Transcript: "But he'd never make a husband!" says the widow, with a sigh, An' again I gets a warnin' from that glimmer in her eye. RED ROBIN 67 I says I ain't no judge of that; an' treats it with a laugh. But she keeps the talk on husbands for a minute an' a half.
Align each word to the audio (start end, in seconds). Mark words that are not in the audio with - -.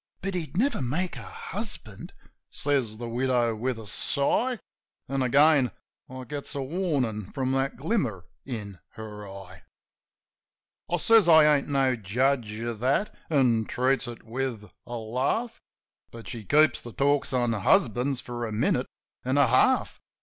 "But 0.23 0.33
he'd 0.33 0.57
never 0.57 0.81
make 0.81 1.15
a 1.15 1.21
husband!" 1.21 2.11
says 2.49 2.97
the 2.97 3.07
widow, 3.07 3.55
with 3.55 3.77
a 3.77 3.85
sigh, 3.85 4.57
An' 5.07 5.21
again 5.21 5.69
I 6.09 6.23
gets 6.23 6.55
a 6.55 6.59
warnin' 6.63 7.31
from 7.33 7.51
that 7.51 7.75
glimmer 7.77 8.25
in 8.43 8.79
her 8.93 9.27
eye. 9.27 9.29
RED 9.29 9.63
ROBIN 10.89 10.93
67 10.93 10.95
I 10.95 10.97
says 10.97 11.29
I 11.29 11.55
ain't 11.55 11.67
no 11.67 11.95
judge 11.95 12.51
of 12.61 12.79
that; 12.79 13.15
an' 13.29 13.65
treats 13.65 14.07
it 14.07 14.23
with 14.23 14.71
a 14.87 14.95
laugh. 14.97 15.61
But 16.09 16.27
she 16.27 16.45
keeps 16.45 16.81
the 16.81 16.93
talk 16.93 17.31
on 17.31 17.53
husbands 17.53 18.21
for 18.21 18.47
a 18.47 18.51
minute 18.51 18.87
an' 19.23 19.37
a 19.37 19.45
half. 19.45 20.01